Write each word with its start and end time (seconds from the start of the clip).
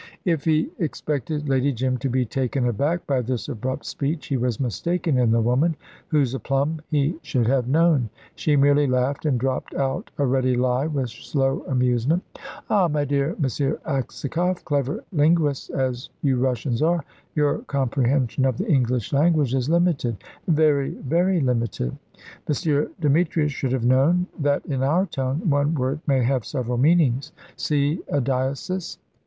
If 0.25 0.45
he 0.45 0.71
expected 0.79 1.47
Lady 1.47 1.71
Jim 1.71 1.97
to 1.99 2.09
be 2.09 2.25
taken 2.25 2.65
aback 2.67 3.05
by 3.05 3.21
this 3.21 3.47
abrupt 3.47 3.85
speech, 3.85 4.25
he 4.25 4.35
was 4.35 4.59
mistaken 4.59 5.15
in 5.19 5.29
the 5.29 5.41
woman, 5.41 5.75
whose 6.07 6.33
aplomb 6.33 6.81
he 6.89 7.19
should 7.21 7.45
have 7.45 7.67
known. 7.67 8.09
She 8.33 8.55
merely 8.55 8.87
laughed 8.87 9.27
and 9.27 9.39
dropped 9.39 9.75
out 9.75 10.09
a 10.17 10.25
ready 10.25 10.55
lie 10.55 10.87
with 10.87 11.11
slow 11.11 11.63
amusement. 11.67 12.23
"Ah, 12.67 12.87
my 12.87 13.05
dear 13.05 13.35
M. 13.37 13.43
Aksakoff, 13.45 14.65
clever 14.65 15.03
linguists 15.11 15.69
as 15.69 16.09
you 16.23 16.35
Russians 16.37 16.81
are, 16.81 17.05
your 17.35 17.59
comprehension 17.67 18.43
of 18.43 18.57
the 18.57 18.65
English 18.67 19.13
language 19.13 19.53
is 19.53 19.69
limited 19.69 20.17
very, 20.47 20.95
very 21.07 21.39
limited. 21.39 21.95
M. 22.49 22.87
Demetrius 22.99 23.51
should 23.51 23.71
have 23.71 23.85
known, 23.85 24.25
that 24.39 24.65
in 24.65 24.81
our 24.81 25.05
tongue, 25.05 25.47
one 25.47 25.75
word 25.75 25.99
may 26.07 26.23
have 26.23 26.43
several 26.43 26.79
meanings. 26.79 27.31
See 27.55 27.99
a 28.07 28.19
diocese. 28.19 28.97